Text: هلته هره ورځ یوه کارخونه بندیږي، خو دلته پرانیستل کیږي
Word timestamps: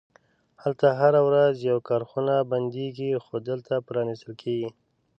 هلته 0.61 0.87
هره 0.99 1.21
ورځ 1.27 1.53
یوه 1.69 1.81
کارخونه 1.89 2.35
بندیږي، 2.51 3.11
خو 3.23 3.35
دلته 3.49 3.73
پرانیستل 3.87 4.33
کیږي 4.43 4.69